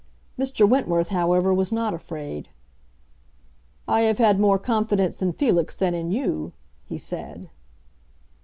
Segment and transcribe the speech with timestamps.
[0.35, 0.67] Mr.
[0.67, 2.49] Wentworth, however, was not afraid.
[3.87, 6.53] "I have had more confidence in Felix than in you,"
[6.85, 7.51] he said.